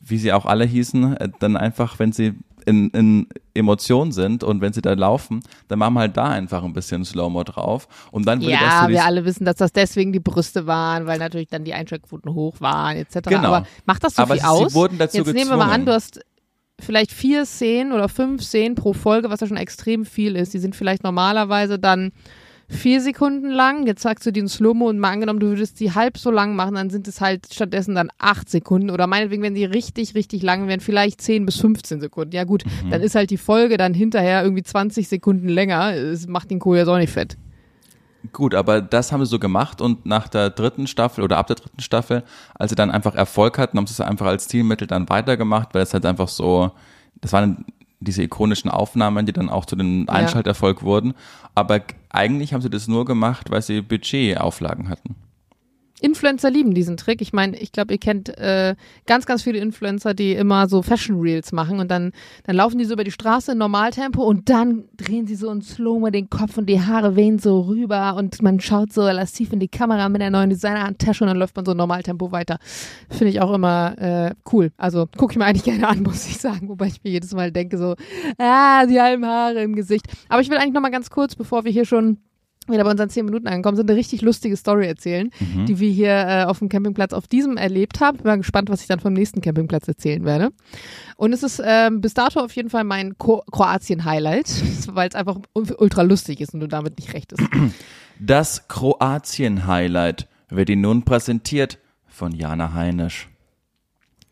wie 0.00 0.18
sie 0.18 0.32
auch 0.32 0.46
alle 0.46 0.64
hießen, 0.64 1.16
äh, 1.16 1.28
dann 1.38 1.56
einfach, 1.56 1.98
wenn 1.98 2.12
sie 2.12 2.34
in, 2.66 2.90
in 2.90 3.26
Emotionen 3.54 4.12
sind 4.12 4.42
und 4.44 4.60
wenn 4.60 4.72
sie 4.72 4.82
da 4.82 4.92
laufen, 4.94 5.40
dann 5.68 5.78
machen 5.78 5.94
wir 5.94 6.00
halt 6.00 6.16
da 6.16 6.24
einfach 6.28 6.62
ein 6.62 6.72
bisschen 6.72 7.04
Slow-Mo 7.04 7.44
drauf. 7.44 7.88
Und 8.10 8.26
dann 8.26 8.40
würde 8.40 8.52
das 8.52 8.60
Ja, 8.62 8.86
die 8.86 8.92
wir 8.94 9.04
alle 9.04 9.24
wissen, 9.24 9.44
dass 9.44 9.56
das 9.56 9.72
deswegen 9.72 10.12
die 10.12 10.20
Brüste 10.20 10.66
waren, 10.66 11.06
weil 11.06 11.18
natürlich 11.18 11.48
dann 11.48 11.64
die 11.64 11.74
Einschaltquoten 11.74 12.32
hoch 12.34 12.60
waren, 12.60 12.96
etc. 12.96 13.20
Genau. 13.28 13.48
Aber 13.54 13.66
macht 13.86 14.04
das 14.04 14.14
so 14.14 14.22
Aber 14.22 14.34
viel 14.34 14.42
sie 14.42 14.48
aus? 14.48 14.74
wurden 14.74 14.98
dazu 14.98 15.18
Jetzt 15.18 15.26
nehmen 15.26 15.50
wir 15.50 15.56
mal 15.56 15.64
gezwungen. 15.64 15.72
an, 15.72 15.86
du 15.86 15.92
hast 15.92 16.20
vielleicht 16.80 17.12
vier 17.12 17.44
Szenen 17.44 17.92
oder 17.92 18.08
fünf 18.08 18.42
Szenen 18.42 18.74
pro 18.74 18.92
Folge, 18.92 19.28
was 19.30 19.40
ja 19.40 19.46
schon 19.46 19.56
extrem 19.58 20.04
viel 20.06 20.34
ist. 20.36 20.54
Die 20.54 20.58
sind 20.58 20.74
vielleicht 20.74 21.02
normalerweise 21.04 21.78
dann 21.78 22.12
vier 22.70 23.00
Sekunden 23.00 23.50
lang. 23.50 23.86
Jetzt 23.86 24.02
sagst 24.02 24.24
du 24.24 24.30
die 24.32 24.40
in 24.40 24.48
Slow-Mo 24.48 24.88
und 24.88 24.98
mal 24.98 25.10
angenommen, 25.10 25.40
du 25.40 25.48
würdest 25.48 25.80
die 25.80 25.92
halb 25.92 26.16
so 26.16 26.30
lang 26.30 26.54
machen, 26.56 26.76
dann 26.76 26.88
sind 26.88 27.08
es 27.08 27.20
halt 27.20 27.52
stattdessen 27.52 27.94
dann 27.94 28.10
acht 28.18 28.48
Sekunden. 28.48 28.90
Oder 28.90 29.06
meinetwegen, 29.06 29.42
wenn 29.42 29.54
die 29.54 29.64
richtig, 29.64 30.14
richtig 30.14 30.42
lang 30.42 30.68
wären, 30.68 30.80
vielleicht 30.80 31.20
zehn 31.20 31.44
bis 31.44 31.56
15 31.60 32.00
Sekunden. 32.00 32.34
Ja 32.34 32.44
gut, 32.44 32.64
Mhm. 32.84 32.90
dann 32.90 33.02
ist 33.02 33.14
halt 33.14 33.30
die 33.30 33.36
Folge 33.36 33.76
dann 33.76 33.92
hinterher 33.92 34.42
irgendwie 34.42 34.62
20 34.62 35.08
Sekunden 35.08 35.48
länger. 35.48 35.94
Es 35.94 36.26
macht 36.26 36.50
den 36.50 36.60
Kohl 36.60 36.76
jetzt 36.78 36.88
auch 36.88 36.98
nicht 36.98 37.12
fett. 37.12 37.36
Gut, 38.32 38.54
aber 38.54 38.82
das 38.82 39.12
haben 39.12 39.24
sie 39.24 39.30
so 39.30 39.38
gemacht 39.38 39.80
und 39.80 40.04
nach 40.04 40.28
der 40.28 40.50
dritten 40.50 40.86
Staffel 40.86 41.24
oder 41.24 41.38
ab 41.38 41.46
der 41.46 41.56
dritten 41.56 41.80
Staffel, 41.80 42.22
als 42.54 42.68
sie 42.70 42.76
dann 42.76 42.90
einfach 42.90 43.14
Erfolg 43.14 43.56
hatten, 43.58 43.78
haben 43.78 43.86
sie 43.86 43.92
es 43.94 44.00
einfach 44.02 44.26
als 44.26 44.44
Stilmittel 44.44 44.86
dann 44.86 45.08
weitergemacht, 45.08 45.70
weil 45.72 45.82
es 45.82 45.94
halt 45.94 46.04
einfach 46.04 46.28
so, 46.28 46.70
das 47.22 47.32
waren 47.32 47.64
diese 48.00 48.22
ikonischen 48.22 48.70
Aufnahmen, 48.70 49.26
die 49.26 49.32
dann 49.32 49.48
auch 49.48 49.66
zu 49.66 49.76
den 49.76 50.08
Einschalterfolg 50.08 50.82
wurden. 50.82 51.14
Aber 51.54 51.80
eigentlich 52.08 52.54
haben 52.54 52.62
sie 52.62 52.70
das 52.70 52.88
nur 52.88 53.04
gemacht, 53.04 53.50
weil 53.50 53.62
sie 53.62 53.82
Budgetauflagen 53.82 54.88
hatten. 54.88 55.16
Influencer 56.00 56.50
lieben 56.50 56.74
diesen 56.74 56.96
Trick. 56.96 57.20
Ich 57.20 57.32
meine, 57.32 57.58
ich 57.58 57.72
glaube, 57.72 57.92
ihr 57.94 57.98
kennt 57.98 58.28
äh, 58.38 58.74
ganz, 59.06 59.26
ganz 59.26 59.42
viele 59.42 59.58
Influencer, 59.58 60.14
die 60.14 60.32
immer 60.32 60.68
so 60.68 60.82
Fashion 60.82 61.20
Reels 61.20 61.52
machen 61.52 61.80
und 61.80 61.90
dann, 61.90 62.12
dann 62.44 62.56
laufen 62.56 62.78
die 62.78 62.84
so 62.84 62.94
über 62.94 63.04
die 63.04 63.10
Straße 63.10 63.52
in 63.52 63.58
Normaltempo 63.58 64.22
und 64.22 64.48
dann 64.48 64.84
drehen 64.96 65.26
sie 65.26 65.34
so 65.34 65.50
in 65.50 65.62
Slow-Mo 65.62 66.10
den 66.10 66.30
Kopf 66.30 66.58
und 66.58 66.66
die 66.66 66.80
Haare 66.80 67.16
wehen 67.16 67.38
so 67.38 67.60
rüber 67.60 68.16
und 68.16 68.42
man 68.42 68.60
schaut 68.60 68.92
so 68.92 69.02
lasziv 69.02 69.52
in 69.52 69.60
die 69.60 69.68
Kamera 69.68 70.08
mit 70.08 70.20
der 70.20 70.30
neuen 70.30 70.50
Designerhandtasche 70.50 71.24
und 71.24 71.28
dann 71.28 71.36
läuft 71.36 71.56
man 71.56 71.64
so 71.64 71.72
in 71.72 71.78
Normaltempo 71.78 72.32
weiter. 72.32 72.58
Finde 73.08 73.30
ich 73.30 73.40
auch 73.40 73.52
immer 73.52 73.98
äh, 73.98 74.34
cool. 74.52 74.72
Also 74.76 75.06
gucke 75.16 75.32
ich 75.32 75.38
mir 75.38 75.44
eigentlich 75.44 75.64
gerne 75.70 75.88
an, 75.88 76.02
muss 76.02 76.26
ich 76.26 76.38
sagen, 76.38 76.68
wobei 76.68 76.86
ich 76.86 77.02
mir 77.02 77.10
jedes 77.10 77.32
Mal 77.32 77.52
denke 77.52 77.78
so, 77.78 77.94
ah, 78.38 78.86
die 78.86 79.00
halben 79.00 79.26
Haare 79.26 79.62
im 79.62 79.74
Gesicht. 79.74 80.06
Aber 80.28 80.40
ich 80.40 80.50
will 80.50 80.56
eigentlich 80.56 80.74
noch 80.74 80.82
mal 80.82 80.90
ganz 80.90 81.10
kurz, 81.10 81.34
bevor 81.36 81.64
wir 81.64 81.72
hier 81.72 81.84
schon 81.84 82.18
wieder 82.68 82.84
bei 82.84 82.90
unseren 82.90 83.10
zehn 83.10 83.24
Minuten 83.24 83.46
angekommen 83.48 83.76
sind, 83.76 83.88
eine 83.90 83.98
richtig 83.98 84.22
lustige 84.22 84.56
Story 84.56 84.86
erzählen, 84.86 85.30
die 85.66 85.78
wir 85.78 85.90
hier 85.90 86.10
äh, 86.12 86.44
auf 86.44 86.58
dem 86.58 86.68
Campingplatz 86.68 87.12
auf 87.12 87.26
diesem 87.26 87.56
erlebt 87.56 88.00
haben. 88.00 88.18
Bin 88.18 88.26
mal 88.26 88.36
gespannt, 88.36 88.68
was 88.68 88.82
ich 88.82 88.86
dann 88.86 89.00
vom 89.00 89.12
nächsten 89.12 89.40
Campingplatz 89.40 89.88
erzählen 89.88 90.24
werde. 90.24 90.50
Und 91.16 91.32
es 91.32 91.42
ist 91.42 91.60
ähm, 91.64 92.00
bis 92.00 92.14
dato 92.14 92.40
auf 92.40 92.52
jeden 92.52 92.70
Fall 92.70 92.84
mein 92.84 93.16
Ko 93.18 93.42
Kroatien-Highlight, 93.50 94.52
weil 94.94 95.08
es 95.08 95.14
einfach 95.14 95.38
ultra 95.54 96.02
lustig 96.02 96.40
ist 96.40 96.54
und 96.54 96.60
du 96.60 96.68
damit 96.68 96.98
nicht 96.98 97.14
recht 97.14 97.32
ist. 97.32 97.42
Das 98.18 98.68
Kroatien-Highlight 98.68 100.28
wird 100.50 100.70
Ihnen 100.70 100.82
nun 100.82 101.04
präsentiert 101.04 101.78
von 102.06 102.32
Jana 102.32 102.74
Heinisch. 102.74 103.28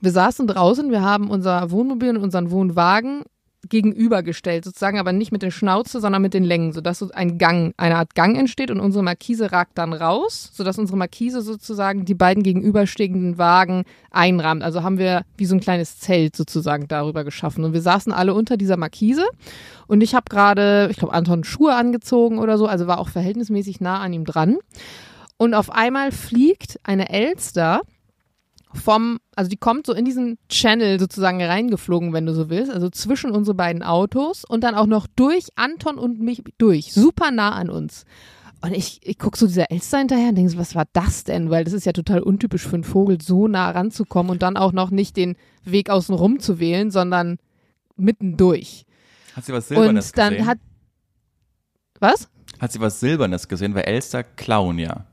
Wir 0.00 0.12
saßen 0.12 0.46
draußen, 0.46 0.90
wir 0.90 1.02
haben 1.02 1.30
unser 1.30 1.70
Wohnmobil 1.70 2.10
und 2.10 2.18
unseren 2.18 2.50
Wohnwagen 2.50 3.24
gegenübergestellt, 3.68 4.64
sozusagen, 4.64 4.98
aber 4.98 5.12
nicht 5.12 5.32
mit 5.32 5.42
der 5.42 5.50
Schnauze, 5.50 6.00
sondern 6.00 6.22
mit 6.22 6.34
den 6.34 6.44
Längen, 6.44 6.72
sodass 6.72 6.98
so 6.98 7.10
ein 7.12 7.38
Gang, 7.38 7.74
eine 7.76 7.96
Art 7.96 8.14
Gang 8.14 8.36
entsteht 8.36 8.70
und 8.70 8.80
unsere 8.80 9.04
Markise 9.04 9.52
ragt 9.52 9.76
dann 9.76 9.92
raus, 9.92 10.50
sodass 10.52 10.78
unsere 10.78 10.98
Markise 10.98 11.42
sozusagen 11.42 12.04
die 12.04 12.14
beiden 12.14 12.42
gegenüberstehenden 12.42 13.38
Wagen 13.38 13.84
einrahmt. 14.10 14.62
Also 14.62 14.82
haben 14.82 14.98
wir 14.98 15.22
wie 15.36 15.46
so 15.46 15.54
ein 15.54 15.60
kleines 15.60 15.98
Zelt 15.98 16.36
sozusagen 16.36 16.88
darüber 16.88 17.24
geschaffen. 17.24 17.64
Und 17.64 17.72
wir 17.72 17.82
saßen 17.82 18.12
alle 18.12 18.34
unter 18.34 18.56
dieser 18.56 18.76
Markise 18.76 19.26
und 19.86 20.02
ich 20.02 20.14
habe 20.14 20.26
gerade, 20.28 20.88
ich 20.90 20.96
glaube, 20.96 21.14
Anton 21.14 21.44
Schuhe 21.44 21.74
angezogen 21.74 22.38
oder 22.38 22.58
so, 22.58 22.66
also 22.66 22.86
war 22.86 22.98
auch 22.98 23.08
verhältnismäßig 23.08 23.80
nah 23.80 24.00
an 24.00 24.12
ihm 24.12 24.24
dran. 24.24 24.58
Und 25.36 25.54
auf 25.54 25.70
einmal 25.70 26.10
fliegt 26.10 26.80
eine 26.82 27.10
Elster 27.10 27.82
vom, 28.74 29.18
also 29.34 29.48
die 29.48 29.56
kommt 29.56 29.86
so 29.86 29.94
in 29.94 30.04
diesen 30.04 30.38
Channel 30.48 31.00
sozusagen 31.00 31.42
reingeflogen, 31.42 32.12
wenn 32.12 32.26
du 32.26 32.34
so 32.34 32.50
willst, 32.50 32.70
also 32.70 32.90
zwischen 32.90 33.30
unsere 33.30 33.54
beiden 33.54 33.82
Autos 33.82 34.44
und 34.44 34.62
dann 34.64 34.74
auch 34.74 34.86
noch 34.86 35.06
durch 35.16 35.48
Anton 35.56 35.98
und 35.98 36.20
mich 36.20 36.42
durch, 36.58 36.92
super 36.92 37.30
nah 37.30 37.52
an 37.52 37.70
uns. 37.70 38.04
Und 38.60 38.74
ich, 38.74 39.00
ich 39.04 39.18
gucke 39.18 39.38
so 39.38 39.46
dieser 39.46 39.70
Elster 39.70 39.98
hinterher 39.98 40.30
und 40.30 40.34
denke 40.34 40.50
so, 40.50 40.58
was 40.58 40.74
war 40.74 40.86
das 40.92 41.22
denn? 41.22 41.48
Weil 41.48 41.64
das 41.64 41.72
ist 41.72 41.86
ja 41.86 41.92
total 41.92 42.20
untypisch 42.20 42.66
für 42.66 42.74
einen 42.74 42.84
Vogel, 42.84 43.20
so 43.20 43.46
nah 43.46 43.70
ranzukommen 43.70 44.30
und 44.32 44.42
dann 44.42 44.56
auch 44.56 44.72
noch 44.72 44.90
nicht 44.90 45.16
den 45.16 45.36
Weg 45.64 45.90
außen 45.90 46.14
rum 46.14 46.40
zu 46.40 46.58
wählen, 46.58 46.90
sondern 46.90 47.38
mittendurch. 47.96 48.84
Hat 49.34 49.44
sie 49.44 49.52
was 49.52 49.68
Silbernes 49.68 50.08
und 50.08 50.18
dann 50.18 50.32
gesehen? 50.32 50.46
hat. 50.46 50.58
Was? 52.00 52.28
Hat 52.58 52.72
sie 52.72 52.80
was 52.80 52.98
Silbernes 52.98 53.46
gesehen? 53.46 53.74
Weil 53.74 53.84
Elster 53.84 54.24
klauen 54.24 54.78
ja. 54.78 55.06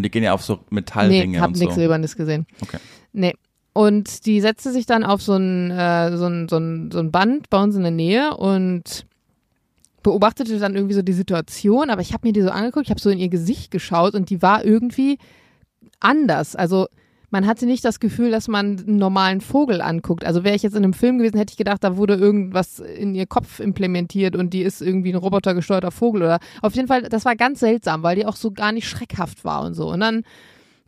Und 0.00 0.04
die 0.04 0.10
gehen 0.10 0.22
ja 0.22 0.32
auf 0.32 0.42
so 0.42 0.60
Metallringe 0.70 1.26
nee, 1.26 1.38
hab 1.38 1.48
und 1.48 1.58
nichts 1.58 1.74
so. 1.74 1.80
Silbernes 1.80 2.16
gesehen. 2.16 2.46
Okay. 2.62 2.78
Nee. 3.12 3.34
Und 3.74 4.24
die 4.24 4.40
setzte 4.40 4.72
sich 4.72 4.86
dann 4.86 5.04
auf 5.04 5.20
so 5.20 5.34
ein, 5.34 5.70
äh, 5.70 6.16
so, 6.16 6.24
ein, 6.24 6.48
so, 6.48 6.56
ein, 6.56 6.90
so 6.90 7.00
ein 7.00 7.10
Band 7.10 7.50
bei 7.50 7.62
uns 7.62 7.76
in 7.76 7.82
der 7.82 7.90
Nähe 7.90 8.34
und 8.34 9.04
beobachtete 10.02 10.58
dann 10.58 10.74
irgendwie 10.74 10.94
so 10.94 11.02
die 11.02 11.12
Situation, 11.12 11.90
aber 11.90 12.00
ich 12.00 12.14
habe 12.14 12.26
mir 12.26 12.32
die 12.32 12.40
so 12.40 12.48
angeguckt, 12.48 12.86
ich 12.86 12.90
habe 12.90 12.98
so 12.98 13.10
in 13.10 13.18
ihr 13.18 13.28
Gesicht 13.28 13.70
geschaut 13.70 14.14
und 14.14 14.30
die 14.30 14.40
war 14.40 14.64
irgendwie 14.64 15.18
anders. 16.00 16.56
Also 16.56 16.88
man 17.30 17.46
hatte 17.46 17.66
nicht 17.66 17.84
das 17.84 18.00
Gefühl, 18.00 18.30
dass 18.30 18.48
man 18.48 18.78
einen 18.78 18.96
normalen 18.96 19.40
Vogel 19.40 19.80
anguckt. 19.80 20.24
Also 20.24 20.44
wäre 20.44 20.56
ich 20.56 20.62
jetzt 20.62 20.74
in 20.74 20.84
einem 20.84 20.92
Film 20.92 21.18
gewesen, 21.18 21.38
hätte 21.38 21.52
ich 21.52 21.56
gedacht, 21.56 21.82
da 21.82 21.96
wurde 21.96 22.14
irgendwas 22.14 22.80
in 22.80 23.14
ihr 23.14 23.26
Kopf 23.26 23.60
implementiert 23.60 24.36
und 24.36 24.52
die 24.52 24.62
ist 24.62 24.82
irgendwie 24.82 25.12
ein 25.12 25.16
robotergesteuerter 25.16 25.90
Vogel 25.90 26.22
oder 26.22 26.38
auf 26.62 26.74
jeden 26.74 26.88
Fall, 26.88 27.02
das 27.02 27.24
war 27.24 27.36
ganz 27.36 27.60
seltsam, 27.60 28.02
weil 28.02 28.16
die 28.16 28.26
auch 28.26 28.36
so 28.36 28.50
gar 28.50 28.72
nicht 28.72 28.88
schreckhaft 28.88 29.44
war 29.44 29.62
und 29.62 29.74
so. 29.74 29.90
Und 29.90 30.00
dann 30.00 30.22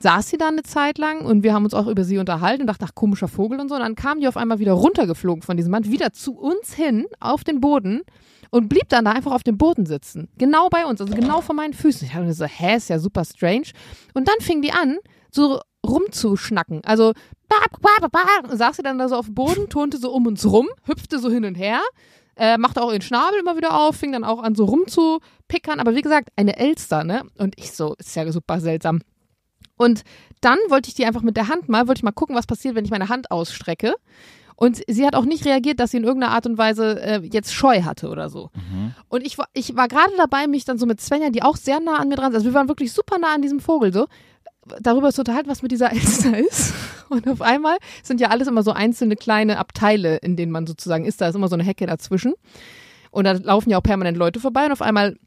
saß 0.03 0.29
sie 0.29 0.37
da 0.37 0.49
eine 0.49 0.65
Zeit 0.65 0.99
lang 0.99 1.25
und 1.25 1.45
wir 1.45 1.55
haben 1.55 1.65
uns 1.65 1.75
auch 1.75 1.87
über 1.87 2.05
sie 2.05 2.19
unterhalten 2.19 2.63
und 2.63 2.67
dachten, 2.67 2.85
ach, 2.87 2.95
komischer 2.95 3.29
Vogel 3.29 3.61
und 3.61 3.69
so. 3.69 3.77
Und 3.77 3.83
dann 3.83 3.95
kam 3.95 4.21
die 4.21 4.29
auf 4.29 4.37
einmal 4.37 4.59
wieder 4.59 4.73
runtergeflogen 4.73 5.43
von 5.43 5.57
diesem 5.57 5.73
Band, 5.73 5.91
wieder 5.91 6.13
zu 6.13 6.37
uns 6.37 6.75
hin 6.75 7.07
auf 7.21 7.45
den 7.45 7.61
Boden 7.61 8.03
und 8.51 8.69
blieb 8.69 8.89
dann 8.89 9.05
da 9.05 9.13
einfach 9.13 9.33
auf 9.33 9.45
dem 9.45 9.57
Boden 9.57 9.87
sitzen. 9.87 10.29
Genau 10.39 10.69
bei 10.69 10.85
uns, 10.85 11.01
also 11.01 11.15
genau 11.15 11.41
vor 11.41 11.55
meinen 11.55 11.73
Füßen. 11.73 12.07
Ich 12.07 12.13
dachte 12.13 12.33
so, 12.33 12.45
hä, 12.45 12.77
ist 12.77 12.91
ja 12.91 12.99
super 12.99 13.25
strange. 13.25 13.69
Und 14.13 14.29
dann 14.29 14.37
fing 14.41 14.61
die 14.61 14.73
an, 14.73 14.99
so 15.31 15.61
rumzuschnacken. 15.87 16.83
Also, 16.85 17.12
saß 18.51 18.77
sie 18.77 18.83
dann 18.83 18.99
da 18.99 19.09
so 19.09 19.17
auf 19.17 19.27
dem 19.27 19.35
Boden, 19.35 19.69
turnte 19.69 19.99
so 19.99 20.11
um 20.12 20.27
uns 20.27 20.45
rum, 20.47 20.69
hüpfte 20.85 21.19
so 21.19 21.31
hin 21.31 21.45
und 21.45 21.55
her, 21.55 21.81
äh, 22.37 22.57
machte 22.59 22.83
auch 22.83 22.91
ihren 22.91 23.03
Schnabel 23.03 23.39
immer 23.41 23.57
wieder 23.57 23.79
auf, 23.79 23.97
fing 23.97 24.12
dann 24.12 24.25
auch 24.25 24.43
an 24.43 24.55
so 24.55 24.65
rumzupickern. 24.65 25.81
Aber 25.81 25.95
wie 25.95 26.03
gesagt, 26.03 26.29
eine 26.37 26.57
Elster, 26.59 27.05
ne? 27.05 27.23
Und 27.39 27.55
ich 27.59 27.73
so, 27.73 27.95
ist 27.99 28.17
ja 28.17 28.31
super 28.33 28.61
seltsam. 28.61 29.01
Und 29.77 30.03
dann 30.41 30.59
wollte 30.69 30.89
ich 30.89 30.95
die 30.95 31.05
einfach 31.05 31.23
mit 31.23 31.37
der 31.37 31.49
Hand 31.49 31.69
mal, 31.69 31.89
wollte 31.89 31.99
ich 32.01 32.05
mal 32.05 32.12
gucken, 32.12 32.37
was 32.37 32.47
passiert, 32.47 32.75
wenn 32.75 32.85
ich 32.85 32.91
meine 32.91 33.09
Hand 33.09 33.31
ausstrecke. 33.31 33.95
Und 34.57 34.81
sie 34.87 35.05
hat 35.05 35.17
auch 35.17 35.25
nicht 35.25 35.45
reagiert, 35.45 35.81
dass 35.81 35.91
sie 35.91 35.97
in 35.97 36.05
irgendeiner 36.05 36.33
Art 36.33 36.47
und 36.47 36.57
Weise 36.57 37.01
äh, 37.03 37.21
jetzt 37.25 37.53
Scheu 37.53 37.83
hatte 37.83 38.09
oder 38.09 38.29
so. 38.31 38.51
Und 39.09 39.27
ich, 39.27 39.37
war- 39.37 39.49
ich 39.55 39.75
war 39.77 39.89
gerade 39.89 40.12
dabei, 40.17 40.47
mich 40.47 40.65
dann 40.65 40.79
so 40.79 40.87
mit 40.87 41.01
Svenja, 41.01 41.31
die 41.31 41.43
auch 41.43 41.57
sehr 41.57 41.81
nah 41.81 41.97
an 41.97 42.09
mir 42.09 42.17
dran 42.17 42.31
ist, 42.31 42.37
also 42.37 42.47
wir 42.47 42.55
waren 42.55 42.69
wirklich 42.69 42.93
super 42.93 43.19
nah 43.19 43.35
an 43.35 43.43
diesem 43.43 43.59
Vogel 43.61 43.93
so, 43.93 44.07
darüber 44.81 45.12
zu 45.12 45.23
unterhalten, 45.23 45.49
was 45.49 45.62
mit 45.62 45.73
dieser 45.73 45.92
Elster 45.92 46.37
ist. 46.38 46.75
Und 47.09 47.28
auf 47.28 47.42
einmal 47.42 47.76
sind 48.02 48.21
ja 48.21 48.28
alles 48.28 48.49
immer 48.49 48.62
so 48.62 48.73
einzelne 48.73 49.16
kleine 49.16 49.59
Abteile, 49.59 50.16
in 50.16 50.37
denen 50.37 50.52
man 50.52 50.66
sozusagen 50.66 51.04
ist. 51.04 51.21
Da 51.21 51.28
ist 51.28 51.35
immer 51.35 51.49
so 51.49 51.57
eine 51.57 51.64
Hecke 51.64 51.87
dazwischen. 51.87 52.35
Und 53.11 53.25
da 53.25 53.33
laufen 53.33 53.71
ja 53.71 53.78
auch 53.78 53.83
permanent 53.83 54.16
Leute 54.16 54.40
vorbei. 54.40 54.66
Und 54.66 54.73
auf 54.73 54.83
einmal 54.83 55.19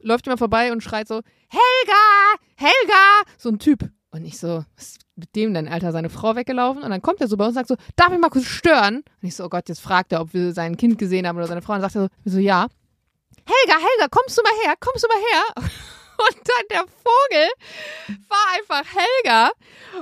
läuft 0.00 0.26
jemand 0.26 0.40
vorbei 0.40 0.72
und 0.72 0.82
schreit 0.82 1.08
so, 1.08 1.20
Helga, 1.48 2.34
Helga, 2.56 3.30
so 3.38 3.48
ein 3.48 3.58
Typ. 3.58 3.88
Und 4.10 4.24
ich 4.24 4.38
so, 4.38 4.64
was 4.76 4.84
ist 4.84 5.00
mit 5.16 5.34
dem 5.34 5.54
denn, 5.54 5.68
Alter, 5.68 5.92
seine 5.92 6.10
Frau 6.10 6.36
weggelaufen? 6.36 6.82
Und 6.82 6.90
dann 6.90 7.02
kommt 7.02 7.20
er 7.20 7.28
so 7.28 7.36
bei 7.36 7.44
uns 7.46 7.56
und 7.56 7.66
sagt 7.66 7.68
so, 7.68 7.76
darf 7.96 8.12
ich 8.12 8.18
mal 8.18 8.30
kurz 8.30 8.44
stören? 8.44 8.96
Und 8.96 9.28
ich 9.28 9.34
so, 9.34 9.44
oh 9.44 9.48
Gott, 9.48 9.68
jetzt 9.68 9.80
fragt 9.80 10.12
er, 10.12 10.20
ob 10.20 10.34
wir 10.34 10.52
sein 10.52 10.76
Kind 10.76 10.98
gesehen 10.98 11.26
haben 11.26 11.36
oder 11.36 11.46
seine 11.46 11.62
Frau. 11.62 11.72
Und 11.72 11.80
dann 11.80 11.90
sagt 11.90 11.96
er 11.96 12.08
so, 12.24 12.36
so, 12.36 12.38
ja. 12.38 12.68
Helga, 13.44 13.80
Helga, 13.80 14.08
kommst 14.10 14.38
du 14.38 14.42
mal 14.42 14.66
her, 14.66 14.74
kommst 14.78 15.04
du 15.04 15.08
mal 15.08 15.18
her? 15.18 15.70
Und 16.16 16.36
dann 16.36 16.64
der 16.70 16.84
Vogel 16.86 17.48
war 18.28 18.53
einfach 18.74 18.96
Helga. 18.96 19.50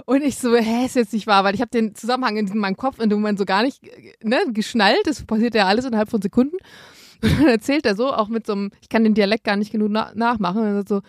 Und 0.06 0.22
ich 0.22 0.36
so, 0.36 0.54
hä, 0.56 0.86
ist 0.86 0.96
jetzt 0.96 1.12
nicht 1.12 1.26
wahr, 1.26 1.44
weil 1.44 1.54
ich 1.54 1.60
habe 1.60 1.70
den 1.70 1.94
Zusammenhang 1.94 2.36
in 2.36 2.58
meinem 2.58 2.76
Kopf 2.76 2.98
in 2.98 3.10
dem 3.10 3.20
Moment 3.20 3.38
so 3.38 3.44
gar 3.44 3.62
nicht 3.62 3.82
ne, 4.22 4.38
geschnallt. 4.48 5.02
Das 5.04 5.24
passiert 5.24 5.54
ja 5.54 5.66
alles 5.66 5.84
innerhalb 5.84 6.10
von 6.10 6.22
Sekunden. 6.22 6.56
Und 7.22 7.38
dann 7.38 7.48
erzählt 7.48 7.86
er 7.86 7.94
so, 7.94 8.12
auch 8.12 8.28
mit 8.28 8.46
so 8.46 8.52
einem, 8.52 8.70
ich 8.80 8.88
kann 8.88 9.04
den 9.04 9.14
Dialekt 9.14 9.44
gar 9.44 9.56
nicht 9.56 9.72
genug 9.72 9.88
na 9.90 10.12
nachmachen. 10.14 10.62
Und 10.62 10.66
er 10.66 10.74
sagt 10.76 10.88
so, 10.88 11.02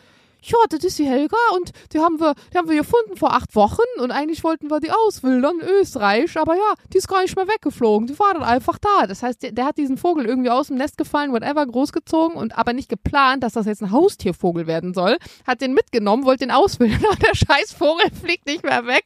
ja, 0.43 0.57
das 0.69 0.83
ist 0.83 0.99
die 0.99 1.07
Helga 1.07 1.37
und 1.55 1.71
die 1.93 1.99
haben 1.99 2.19
wir, 2.19 2.35
die 2.53 2.57
haben 2.57 2.69
wir 2.69 2.75
gefunden 2.75 3.15
vor 3.15 3.33
acht 3.33 3.55
Wochen 3.55 3.81
und 3.99 4.11
eigentlich 4.11 4.43
wollten 4.43 4.69
wir 4.69 4.79
die 4.79 4.91
auswildern 4.91 5.59
in 5.61 5.67
Österreich, 5.67 6.37
aber 6.37 6.55
ja, 6.55 6.73
die 6.91 6.97
ist 6.97 7.07
gar 7.07 7.21
nicht 7.21 7.35
mehr 7.35 7.47
weggeflogen. 7.47 8.07
Die 8.07 8.19
war 8.19 8.33
dann 8.33 8.43
einfach 8.43 8.77
da. 8.77 9.07
Das 9.07 9.23
heißt, 9.23 9.41
der, 9.41 9.51
der 9.53 9.65
hat 9.65 9.77
diesen 9.77 9.97
Vogel 9.97 10.25
irgendwie 10.25 10.49
aus 10.49 10.67
dem 10.67 10.77
Nest 10.77 10.97
gefallen, 10.97 11.31
whatever, 11.31 11.65
großgezogen 11.65 12.35
und 12.35 12.57
aber 12.57 12.73
nicht 12.73 12.89
geplant, 12.89 13.43
dass 13.43 13.53
das 13.53 13.65
jetzt 13.65 13.81
ein 13.81 13.91
Haustiervogel 13.91 14.67
werden 14.67 14.93
soll. 14.93 15.17
Hat 15.47 15.61
den 15.61 15.73
mitgenommen, 15.73 16.25
wollte 16.25 16.45
den 16.45 16.51
auswildern, 16.51 17.03
aber 17.07 17.15
der 17.15 17.35
scheiß 17.35 17.73
Vogel 17.73 18.11
fliegt 18.11 18.45
nicht 18.45 18.63
mehr 18.63 18.85
weg. 18.85 19.05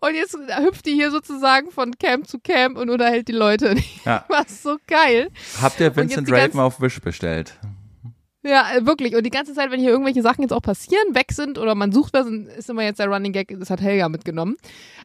Und 0.00 0.14
jetzt 0.14 0.36
hüpft 0.58 0.86
die 0.86 0.94
hier 0.94 1.10
sozusagen 1.10 1.70
von 1.70 1.98
Camp 1.98 2.26
zu 2.26 2.38
Camp 2.38 2.78
und 2.78 2.88
unterhält 2.90 3.28
die 3.28 3.32
Leute. 3.32 3.76
Ja. 4.04 4.24
Was 4.28 4.62
so 4.62 4.76
geil. 4.86 5.30
Habt 5.60 5.80
ihr 5.80 5.94
Vincent 5.94 6.30
Raven 6.30 6.60
auf 6.60 6.80
Wish 6.80 7.00
bestellt? 7.00 7.58
Ja, 8.44 8.76
äh, 8.76 8.86
wirklich. 8.86 9.16
Und 9.16 9.24
die 9.24 9.30
ganze 9.30 9.54
Zeit, 9.54 9.70
wenn 9.70 9.80
hier 9.80 9.90
irgendwelche 9.90 10.22
Sachen 10.22 10.42
jetzt 10.42 10.52
auch 10.52 10.62
passieren, 10.62 11.14
weg 11.14 11.32
sind 11.32 11.58
oder 11.58 11.74
man 11.74 11.92
sucht 11.92 12.14
was, 12.14 12.26
ist 12.26 12.70
immer 12.70 12.84
jetzt 12.84 12.98
der 12.98 13.08
Running 13.08 13.32
Gag, 13.32 13.54
das 13.58 13.70
hat 13.70 13.80
Helga 13.80 14.08
mitgenommen. 14.08 14.56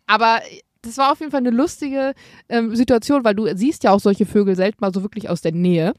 Aber 0.05 0.39
das 0.81 0.97
war 0.97 1.11
auf 1.11 1.19
jeden 1.19 1.31
Fall 1.31 1.39
eine 1.39 1.49
lustige 1.49 2.13
ähm, 2.49 2.75
Situation, 2.75 3.23
weil 3.23 3.35
du 3.35 3.47
siehst 3.55 3.83
ja 3.83 3.91
auch 3.91 3.99
solche 3.99 4.25
Vögel 4.25 4.55
selten 4.55 4.77
mal 4.81 4.93
so 4.93 5.01
wirklich 5.01 5.29
aus 5.29 5.41
der 5.41 5.53
Nähe. 5.53 5.93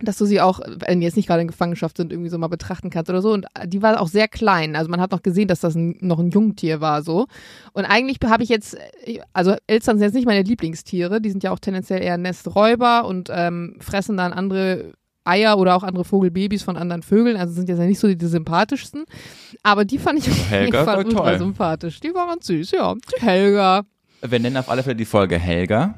Dass 0.00 0.18
du 0.18 0.26
sie 0.26 0.42
auch, 0.42 0.60
wenn 0.66 1.00
die 1.00 1.06
jetzt 1.06 1.16
nicht 1.16 1.26
gerade 1.26 1.40
in 1.40 1.48
Gefangenschaft 1.48 1.96
sind, 1.96 2.12
irgendwie 2.12 2.28
so 2.28 2.36
mal 2.36 2.48
betrachten 2.48 2.90
kannst 2.90 3.08
oder 3.08 3.22
so. 3.22 3.32
Und 3.32 3.46
die 3.64 3.80
war 3.80 3.98
auch 3.98 4.08
sehr 4.08 4.28
klein. 4.28 4.76
Also 4.76 4.90
man 4.90 5.00
hat 5.00 5.10
noch 5.10 5.22
gesehen, 5.22 5.48
dass 5.48 5.60
das 5.60 5.74
ein, 5.74 5.96
noch 6.02 6.18
ein 6.18 6.28
Jungtier 6.28 6.82
war 6.82 7.02
so. 7.02 7.28
Und 7.72 7.86
eigentlich 7.86 8.18
habe 8.26 8.42
ich 8.42 8.50
jetzt, 8.50 8.76
äh, 9.06 9.20
also 9.32 9.54
Elstern 9.66 9.96
sind 9.96 10.08
jetzt 10.08 10.14
nicht 10.14 10.26
meine 10.26 10.42
Lieblingstiere. 10.42 11.22
Die 11.22 11.30
sind 11.30 11.42
ja 11.44 11.50
auch 11.50 11.60
tendenziell 11.60 12.02
eher 12.02 12.18
Nesträuber 12.18 13.06
und 13.06 13.30
ähm, 13.32 13.78
fressen 13.80 14.18
dann 14.18 14.34
andere 14.34 14.92
Eier 15.26 15.58
oder 15.58 15.76
auch 15.76 15.82
andere 15.82 16.04
Vogelbabys 16.04 16.62
von 16.62 16.76
anderen 16.76 17.02
Vögeln. 17.02 17.36
Also 17.36 17.54
sind 17.54 17.68
jetzt 17.68 17.78
ja 17.78 17.86
nicht 17.86 17.98
so 17.98 18.08
die, 18.08 18.16
die 18.16 18.26
sympathischsten. 18.26 19.04
Aber 19.62 19.84
die 19.84 19.98
fand 19.98 20.18
ich 20.20 20.30
auf 20.30 20.50
jeden 20.50 20.72
Fall 20.72 20.98
ultra 21.04 21.38
sympathisch. 21.38 22.00
Die 22.00 22.14
war 22.14 22.26
ganz 22.28 22.46
süß, 22.46 22.70
ja. 22.72 22.94
Die 22.94 23.24
Helga. 23.24 23.84
Wir 24.22 24.40
nennen 24.40 24.56
auf 24.56 24.68
alle 24.70 24.82
Fälle 24.82 24.96
die 24.96 25.04
Folge 25.04 25.38
Helga. 25.38 25.94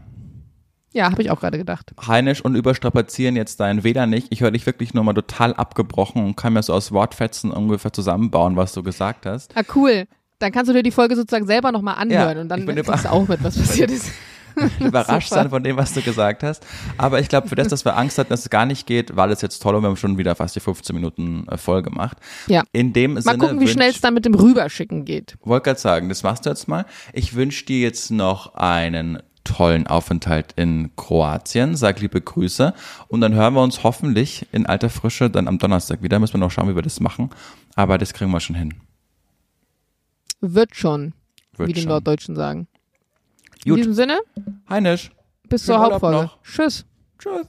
Ja, 0.93 1.11
habe 1.11 1.23
ich 1.23 1.31
auch 1.31 1.41
gerade 1.41 1.59
gedacht. 1.59 1.93
Heinisch 2.07 2.43
und 2.43 2.55
überstrapazieren 2.55 3.37
jetzt 3.37 3.61
dein 3.61 3.85
WLAN 3.85 4.09
nicht. 4.09 4.29
Ich 4.31 4.41
höre 4.41 4.51
dich 4.51 4.65
wirklich 4.65 4.95
nur 4.95 5.05
mal 5.05 5.13
total 5.13 5.55
abgebrochen 5.55 6.25
und 6.25 6.37
kann 6.37 6.55
mir 6.55 6.63
so 6.63 6.73
aus 6.73 6.93
Wortfetzen 6.93 7.51
ungefähr 7.51 7.93
zusammenbauen, 7.93 8.57
was 8.57 8.73
du 8.73 8.83
gesagt 8.83 9.27
hast. 9.27 9.55
Ah, 9.57 9.63
cool. 9.75 10.07
Dann 10.39 10.51
kannst 10.51 10.71
du 10.71 10.73
dir 10.73 10.83
die 10.83 10.91
Folge 10.91 11.17
sozusagen 11.17 11.47
selber 11.47 11.73
nochmal 11.73 11.97
anhören 11.97 12.37
Ja, 12.37 12.43
und 12.43 12.49
dann 12.49 12.65
kriegst 12.65 13.05
du 13.05 13.11
auch 13.11 13.29
mit, 13.29 13.43
was 13.45 13.59
passiert 13.59 13.91
ist. 13.91 14.13
Überrascht 14.81 15.29
sein 15.31 15.51
von 15.51 15.63
dem, 15.63 15.77
was 15.77 15.93
du 15.95 16.03
gesagt 16.03 16.43
hast. 16.43 16.67
Aber 16.97 17.21
ich 17.21 17.29
glaube, 17.29 17.49
für 17.49 17.55
das, 17.55 17.69
dass 17.69 17.85
wir 17.85 17.97
Angst 17.97 18.19
hatten, 18.19 18.31
dass 18.31 18.41
es 18.41 18.51
gar 18.51 18.67
nicht 18.67 18.87
geht, 18.87 19.17
war 19.17 19.29
das 19.29 19.43
jetzt 19.43 19.61
toll 19.61 19.75
und 19.75 19.83
wir 19.83 19.89
haben 19.89 19.97
schon 19.97 20.19
wieder 20.19 20.35
fast 20.35 20.57
die 20.57 20.61
15 20.61 20.95
Minuten 20.95 21.47
äh, 21.49 21.57
voll 21.57 21.83
gemacht. 21.83 22.19
Ja. 22.47 22.63
In 22.73 22.93
dem 22.93 23.15
Mal 23.15 23.23
Sinne. 23.23 23.39
gucken, 23.39 23.61
wie 23.61 23.69
schnell 23.69 23.91
es 23.91 24.01
dann 24.01 24.15
mit 24.15 24.25
dem 24.25 24.35
Rüberschicken 24.35 25.05
geht. 25.05 25.37
Wollte 25.43 25.65
gerade 25.65 25.81
sagen, 25.81 26.09
das 26.09 26.23
machst 26.23 26.47
du 26.47 26.51
jetzt 26.51 26.69
mal. 26.69 26.87
Ich 27.13 27.35
wünsche 27.35 27.65
dir 27.65 27.81
jetzt 27.81 28.11
noch 28.11 28.55
einen 28.55 29.23
tollen 29.45 29.87
Aufenthalt 29.87 30.53
in 30.57 30.91
Kroatien. 30.97 31.75
Sag 31.75 32.01
liebe 32.01 32.21
Grüße. 32.21 32.75
Und 33.09 33.21
dann 33.21 33.35
hören 33.35 33.55
wir 33.55 33.63
uns 33.63 33.83
hoffentlich 33.83 34.47
in 34.53 34.67
alter 34.67 34.91
Frische 34.91 35.31
dann 35.31 35.49
am 35.49 35.59
Donnerstag 35.59 36.03
wieder. 36.03 36.19
Müssen 36.19 36.35
wir 36.35 36.41
noch 36.41 36.51
schauen, 36.51 36.69
wie 36.69 36.75
wir 36.75 36.83
das 36.83 37.01
machen. 37.01 37.31
Aber 37.75 37.99
das 37.99 38.13
kriegen 38.13 38.31
wir 38.31 38.41
schon 38.41 38.57
hin. 38.57 38.75
Wird 40.41 40.77
schon, 40.77 41.15
Wird 41.57 41.71
wie 41.71 41.73
die 41.73 41.81
schon. 41.81 41.89
Norddeutschen 41.89 42.37
sagen. 42.37 42.69
In 43.69 43.75
Gut. 43.75 43.79
diesem 43.81 43.95
Sinne, 43.95 44.19
Heinisch. 44.69 45.11
bis 45.49 45.65
zur 45.65 45.79
Hauptfolge. 45.79 46.31
Tschüss. 46.43 46.87
Tschüss. 47.19 47.47